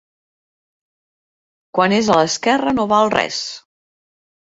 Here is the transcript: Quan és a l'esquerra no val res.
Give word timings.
Quan 1.79 1.95
és 1.97 2.09
a 2.13 2.15
l'esquerra 2.21 2.73
no 2.79 2.87
val 2.93 3.13
res. 3.17 3.43